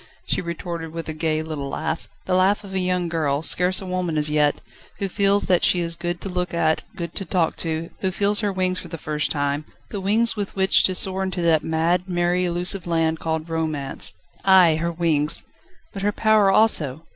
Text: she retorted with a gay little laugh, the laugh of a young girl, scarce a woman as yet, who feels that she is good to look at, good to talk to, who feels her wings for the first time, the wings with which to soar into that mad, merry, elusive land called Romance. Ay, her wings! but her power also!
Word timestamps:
she 0.25 0.41
retorted 0.41 0.91
with 0.91 1.07
a 1.07 1.13
gay 1.13 1.43
little 1.43 1.69
laugh, 1.69 2.09
the 2.25 2.33
laugh 2.33 2.63
of 2.63 2.73
a 2.73 2.79
young 2.79 3.07
girl, 3.07 3.43
scarce 3.43 3.79
a 3.81 3.85
woman 3.85 4.17
as 4.17 4.31
yet, 4.31 4.59
who 4.97 5.07
feels 5.07 5.45
that 5.45 5.63
she 5.63 5.79
is 5.79 5.93
good 5.95 6.19
to 6.19 6.27
look 6.27 6.55
at, 6.55 6.81
good 6.95 7.13
to 7.13 7.23
talk 7.23 7.55
to, 7.55 7.91
who 7.99 8.09
feels 8.09 8.39
her 8.39 8.51
wings 8.51 8.79
for 8.79 8.87
the 8.87 8.97
first 8.97 9.29
time, 9.29 9.63
the 9.91 10.01
wings 10.01 10.35
with 10.35 10.55
which 10.55 10.81
to 10.83 10.95
soar 10.95 11.21
into 11.21 11.43
that 11.43 11.63
mad, 11.63 12.09
merry, 12.09 12.45
elusive 12.45 12.87
land 12.87 13.19
called 13.19 13.47
Romance. 13.47 14.13
Ay, 14.43 14.77
her 14.77 14.91
wings! 14.91 15.43
but 15.93 16.01
her 16.01 16.11
power 16.11 16.49
also! 16.49 17.05